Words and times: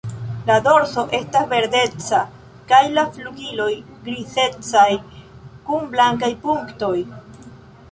Lo 0.49 0.53
dorso 0.67 1.01
estas 1.17 1.43
verdeca 1.51 2.21
kaj 2.71 2.79
la 2.95 3.03
flugiloj 3.19 3.69
grizecaj 4.09 4.89
kun 5.69 5.89
blankaj 5.95 6.33
punktoj. 6.49 6.95